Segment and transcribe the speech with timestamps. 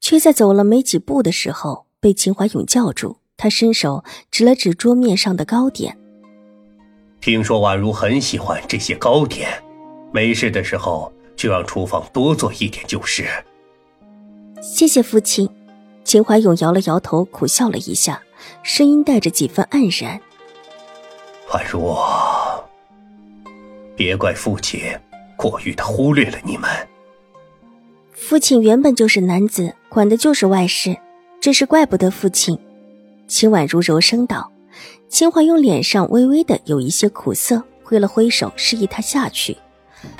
[0.00, 3.18] 却在走了没几步的时候，被秦怀勇叫住。
[3.40, 5.96] 他伸手指了指桌面上的糕点，
[7.20, 9.62] 听说婉如很喜欢这些糕点，
[10.12, 13.28] 没事的时候就让厨房多做一点就是。
[14.60, 15.48] 谢谢父亲。
[16.02, 18.22] 秦怀勇摇了摇头，苦笑了一下，
[18.64, 20.20] 声音带着几分黯然
[21.54, 21.94] ：“婉如，
[23.94, 24.80] 别怪父亲
[25.36, 26.68] 过于的忽略了你们。”
[28.28, 30.94] 父亲原本就是男子，管的就是外事，
[31.40, 32.58] 这是怪不得父亲。
[33.26, 34.52] 秦婉如柔声道。
[35.08, 39.56] 秦怀勇脸上微微的有一些苦涩，挥了挥手示意他下去。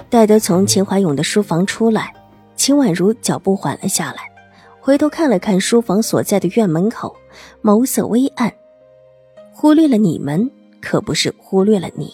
[0.09, 2.11] 待得从秦怀勇的书房出来，
[2.57, 4.23] 秦婉如脚步缓了下来，
[4.81, 7.15] 回头看了看书房所在的院门口，
[7.63, 8.51] 眸色微暗。
[9.53, 10.51] 忽略了你们，
[10.81, 12.11] 可不是忽略了你。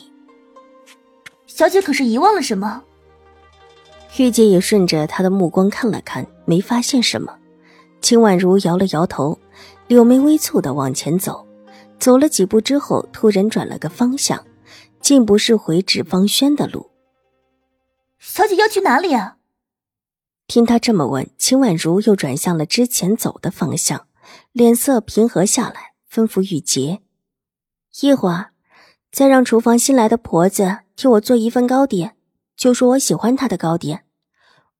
[1.46, 2.82] 小姐可是遗忘了什么？
[4.16, 7.36] 玉洁也顺着他的目光看了看，没发现什么。
[8.00, 9.38] 秦婉如摇了摇头，
[9.88, 11.44] 柳眉微蹙的往前走。
[11.98, 14.44] 走了几步之后，突然转了个方向，
[15.00, 16.90] 竟不是回纸芳轩的路。
[18.18, 19.38] 小姐要去哪里啊？
[20.46, 24.06] 听他这么问，秦婉如又转向了之前走的方向，
[24.52, 27.00] 脸色平和下来，吩咐玉洁
[28.02, 28.52] ：“一会儿，
[29.10, 32.16] 再让厨房新来的婆子替我做一份糕点，
[32.56, 34.03] 就说我喜欢她的糕点。”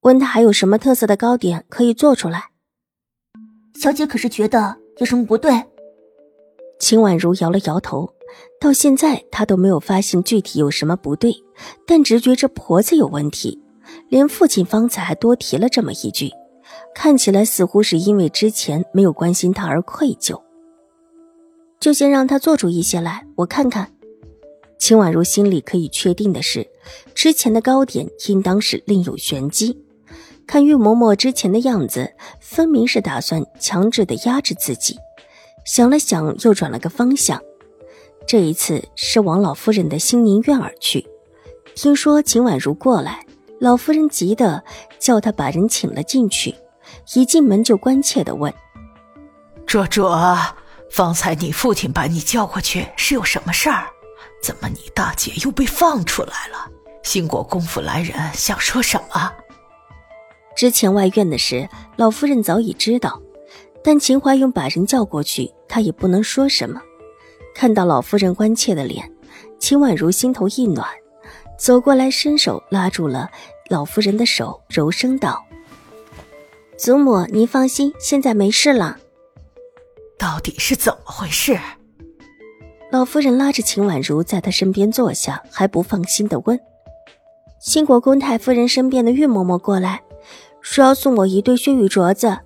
[0.05, 2.51] 问他还有什么特色的糕点可以做出来？
[3.73, 5.51] 小姐可是觉得有什么不对？
[6.79, 8.13] 秦婉如摇了摇头，
[8.61, 11.33] 到现在她都没有发现具体有什么不对，
[11.87, 13.59] 但直觉这婆子有问题。
[14.09, 16.29] 连父亲方才还多提了这么一句，
[16.93, 20.39] 看起来似乎是因为之前没有关心她而愧疚。
[21.79, 23.91] 就先让她做出一些来，我看看。
[24.77, 26.67] 秦婉如心里可以确定的是，
[27.15, 29.81] 之前的糕点应当是另有玄机。
[30.47, 34.99] 看玉嬷嬷之前的样子，分明是打算强制的压制自己。
[35.65, 37.41] 想了想，又转了个方向，
[38.27, 41.07] 这一次是往老夫人的新宁院而去。
[41.73, 43.25] 听说秦婉如过来，
[43.59, 44.63] 老夫人急得
[44.99, 46.55] 叫他把人请了进去。
[47.15, 48.53] 一进门就关切的问
[49.65, 50.37] ：“卓卓，
[50.91, 53.87] 方才你父亲把你叫过去是有什么事儿？
[54.41, 56.69] 怎么你大姐又被放出来了？
[57.03, 59.33] 兴国公府来人想说什么？”
[60.55, 61.67] 之前外院的事，
[61.97, 63.21] 老夫人早已知道，
[63.83, 66.81] 但秦怀勇把人叫过去，他也不能说什么。
[67.53, 69.11] 看到老夫人关切的脸，
[69.59, 70.87] 秦婉如心头一暖，
[71.57, 73.29] 走过来伸手拉住了
[73.69, 75.43] 老夫人的手，柔声道
[76.77, 78.97] ：“祖母，您放心，现在没事了。”
[80.17, 81.59] 到底是怎么回事？
[82.91, 86.57] 老夫人拉着秦婉如在她身边坐下，还不放心的问
[87.59, 90.01] ：“兴国公太夫人身边的玉嬷嬷过来。”
[90.65, 92.39] 说要送我一对血玉镯子，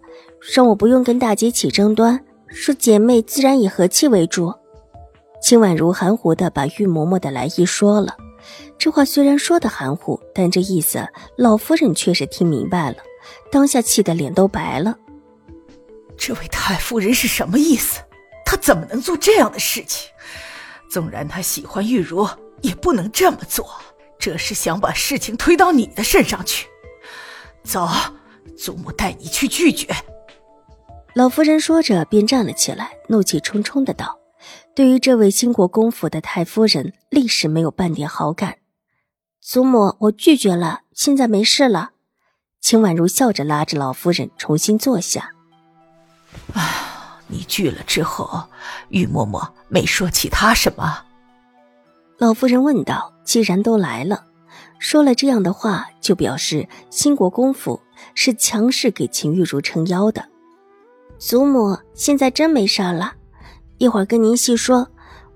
[0.53, 4.53] 让我不用跟大姐起争端，说姐妹自然以和气为主。
[5.41, 8.17] 秦婉如含糊的把玉嬷嬷的来意说了，
[8.77, 11.07] 这话虽然说的含糊，但这意思
[11.37, 12.97] 老夫人却是听明白了，
[13.49, 14.97] 当下气得脸都白了。
[16.17, 18.01] 这位太夫人是什么意思？
[18.45, 20.11] 她怎么能做这样的事情？
[20.91, 22.27] 纵然她喜欢玉茹，
[22.59, 23.65] 也不能这么做，
[24.19, 26.67] 这是想把事情推到你的身上去。
[27.63, 27.87] 走，
[28.57, 29.93] 祖母带你去拒绝。
[31.13, 34.19] 老夫人说着，便站了起来，怒气冲冲的道
[34.75, 38.57] ：“对于这位兴国公府的太夫人，立时没有半点好感。”
[39.41, 41.91] 祖母，我拒绝了，现在没事了。
[42.61, 45.31] 秦婉如笑着拉着老夫人重新坐下。
[46.53, 48.43] 啊，你拒了之后，
[48.89, 51.05] 玉嬷嬷没说其他什么？
[52.17, 54.25] 老夫人问道：“既然都来了。”
[54.79, 57.79] 说了这样的话，就表示兴国公府
[58.15, 60.25] 是强势给秦玉茹撑腰的。
[61.17, 63.13] 祖母，现在真没事了，
[63.77, 64.87] 一会儿跟您细说。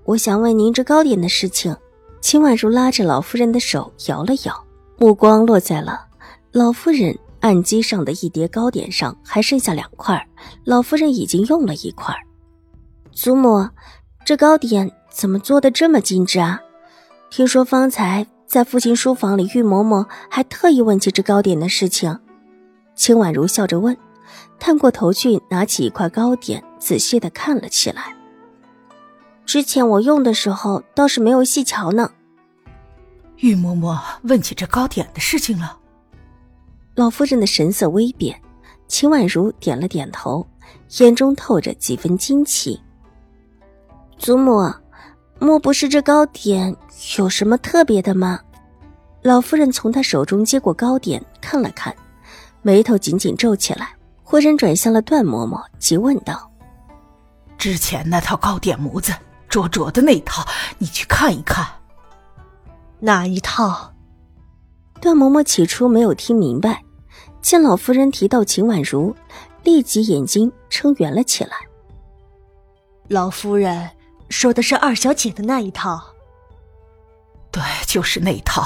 [0.04, 1.76] 我想问您这糕点的事情。
[2.20, 4.64] 秦婉如拉着老夫人的手摇了摇，
[4.96, 6.06] 目光落在了
[6.52, 10.26] 老夫人案几上的一叠糕点上，还剩下两块，
[10.64, 12.14] 老夫人已经用了一块。
[13.12, 13.68] 祖母，
[14.24, 16.60] 这糕点怎么做的这么精致啊？
[17.28, 18.26] 听说方才。
[18.46, 22.18] 在父亲书房里，玉嬷嬷还特意问起这糕点的事情。
[22.94, 23.96] 秦婉如笑着问
[24.60, 28.14] ：“探过头去，拿起一块糕点，仔细的看了起来。
[29.44, 32.10] 之前我用的时候倒是没有细瞧呢。
[33.38, 35.76] 玉嬷嬷问起这糕点的事情了。
[36.94, 38.40] 老夫人的神色微变，
[38.86, 40.46] 秦婉如点了点头，
[40.98, 42.80] 眼中透着几分惊奇。
[44.16, 44.72] 祖母，
[45.44, 46.74] 莫不是这糕点
[47.18, 48.40] 有什么特别的吗？
[49.20, 51.94] 老夫人从他手中接过糕点，看了看，
[52.62, 56.50] 眉头紧紧皱起来，忽然转向了段嬷嬷，急问道
[57.58, 59.12] ：“之前那套糕点模子，
[59.46, 60.42] 灼灼的那套，
[60.78, 61.66] 你去看一看。”
[63.00, 63.92] 哪一套？
[64.98, 66.82] 段嬷嬷起初没有听明白，
[67.42, 69.14] 见老夫人提到秦婉如，
[69.62, 71.52] 立即眼睛撑圆了起来。
[73.08, 73.90] 老夫人
[74.28, 76.02] 说的是二小姐的那一套。
[77.50, 78.64] 对，就是那一套，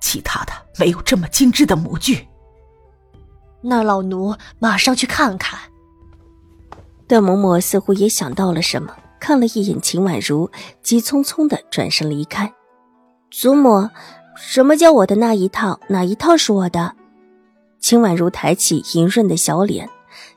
[0.00, 2.26] 其他的没有这么精致的模具。
[3.62, 5.60] 那老奴马上去看看。
[7.06, 10.50] 段嬷嬷似乎也想到了什么，看了一眼秦婉如，
[10.82, 12.54] 急匆匆的转身离开。
[13.30, 13.90] 祖母，
[14.36, 15.80] 什么叫我的那一套？
[15.88, 16.94] 哪一套是我的？
[17.80, 19.90] 秦婉如抬起莹润的小脸，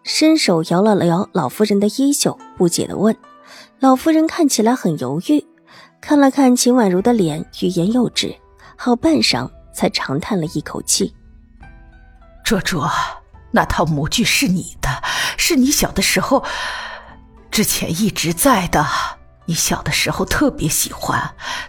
[0.03, 3.15] 伸手摇了摇老夫人的衣袖，不解的问。
[3.79, 5.45] 老夫人看起来很犹豫，
[6.01, 8.35] 看了看秦婉如的脸，欲言又止，
[8.75, 11.13] 好半晌才长叹了一口气
[12.43, 12.89] ：“卓卓，
[13.51, 14.89] 那套模具是你的，
[15.37, 16.43] 是你小的时候
[17.51, 18.85] 之前一直在的。”
[19.45, 21.21] 你小的时候特别喜欢，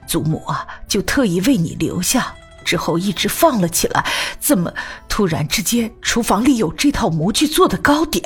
[0.06, 2.32] 祖母啊就特意为你留下，
[2.64, 4.06] 之后一直放了起来。
[4.38, 4.72] 怎么
[5.08, 8.22] 突然之间厨房里有这套模具做的糕点？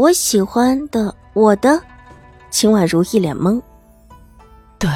[0.00, 1.78] 我喜欢的，我的。
[2.50, 3.60] 秦婉如一脸懵。
[4.78, 4.88] 对，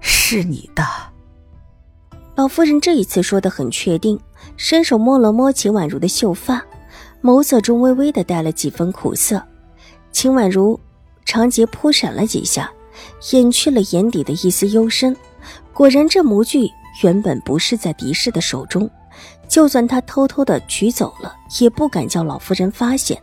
[0.00, 0.82] 是你的。
[2.34, 4.18] 老夫人这一次说的很确定，
[4.56, 6.60] 伸手摸了摸秦婉如的秀发，
[7.22, 9.40] 眸色中微微的带了几分苦涩。
[10.10, 10.78] 秦婉如。
[11.24, 12.70] 长睫扑闪了几下，
[13.32, 15.16] 掩去了眼底的一丝幽深。
[15.72, 16.68] 果然，这模具
[17.02, 18.88] 原本不是在狄氏的手中，
[19.48, 23.20] 就算他偷偷的取走了，也不敢叫老夫人发现，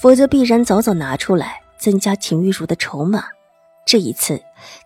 [0.00, 3.24] 否则必然早早拿出来增加秦玉茹的筹码。
[3.84, 4.40] 这一次，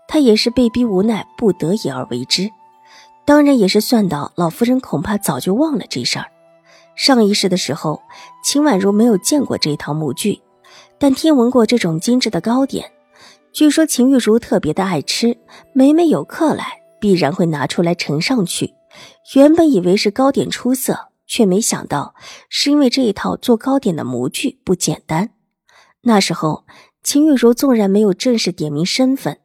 [0.08, 2.50] 他也是被逼无奈，不得已而为之。
[3.24, 6.26] 当然，也是算到老夫人恐怕早就忘了这事儿。
[6.96, 8.02] 上一世的时候，
[8.44, 10.40] 秦婉如没有见过这套模具。
[10.98, 12.90] 但听闻过这种精致的糕点，
[13.52, 15.36] 据说秦玉茹特别的爱吃，
[15.72, 18.74] 每每有客来，必然会拿出来呈上去。
[19.34, 22.14] 原本以为是糕点出色，却没想到
[22.48, 25.30] 是因为这一套做糕点的模具不简单。
[26.02, 26.66] 那时候，
[27.02, 29.40] 秦玉茹纵然没有正式点明身份，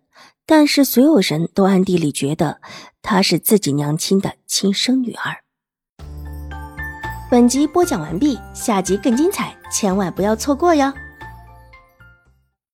[0.46, 2.62] 但是所有人都暗地里觉得
[3.02, 5.38] 她是自己娘亲的亲生女儿。
[7.32, 10.92] 本集播讲完毕，下集更精彩，千万不要错过哟！